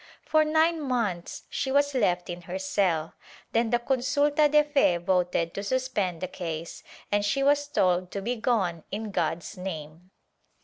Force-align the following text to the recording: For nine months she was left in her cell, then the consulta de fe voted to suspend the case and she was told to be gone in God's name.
For 0.25 0.43
nine 0.43 0.81
months 0.81 1.43
she 1.47 1.71
was 1.71 1.93
left 1.93 2.27
in 2.27 2.41
her 2.49 2.57
cell, 2.57 3.13
then 3.51 3.69
the 3.69 3.77
consulta 3.77 4.49
de 4.51 4.63
fe 4.63 4.97
voted 4.97 5.53
to 5.53 5.61
suspend 5.61 6.21
the 6.21 6.27
case 6.27 6.81
and 7.11 7.23
she 7.23 7.43
was 7.43 7.67
told 7.67 8.09
to 8.09 8.19
be 8.19 8.35
gone 8.35 8.83
in 8.91 9.11
God's 9.11 9.57
name. 9.57 10.09